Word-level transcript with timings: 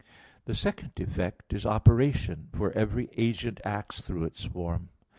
The 0.45 0.55
second 0.55 0.93
effect 0.99 1.53
is 1.53 1.63
operation, 1.63 2.49
for 2.53 2.71
every 2.71 3.11
agent 3.17 3.61
acts 3.63 4.01
through 4.01 4.23
its 4.23 4.43
form. 4.43 4.89